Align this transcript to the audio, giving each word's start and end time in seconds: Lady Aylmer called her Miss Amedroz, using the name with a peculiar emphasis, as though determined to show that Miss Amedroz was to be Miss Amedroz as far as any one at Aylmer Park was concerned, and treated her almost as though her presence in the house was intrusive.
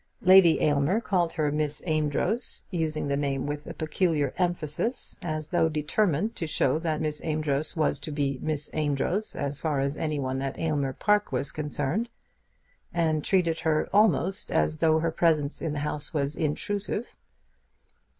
Lady 0.23 0.59
Aylmer 0.63 0.99
called 0.99 1.33
her 1.33 1.51
Miss 1.51 1.83
Amedroz, 1.85 2.63
using 2.71 3.07
the 3.07 3.15
name 3.15 3.45
with 3.45 3.67
a 3.67 3.73
peculiar 3.75 4.33
emphasis, 4.35 5.19
as 5.21 5.49
though 5.49 5.69
determined 5.69 6.35
to 6.35 6.47
show 6.47 6.79
that 6.79 7.01
Miss 7.01 7.21
Amedroz 7.23 7.75
was 7.75 7.99
to 7.99 8.11
be 8.11 8.39
Miss 8.41 8.67
Amedroz 8.73 9.35
as 9.35 9.59
far 9.59 9.79
as 9.79 9.97
any 9.97 10.17
one 10.19 10.41
at 10.41 10.57
Aylmer 10.57 10.93
Park 10.93 11.31
was 11.31 11.51
concerned, 11.51 12.09
and 12.91 13.23
treated 13.23 13.59
her 13.59 13.87
almost 13.93 14.51
as 14.51 14.77
though 14.77 14.97
her 14.97 15.11
presence 15.11 15.61
in 15.61 15.73
the 15.73 15.79
house 15.85 16.15
was 16.15 16.35
intrusive. 16.35 17.05